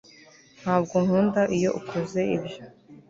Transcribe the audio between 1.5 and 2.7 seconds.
iyo ukoze ibyo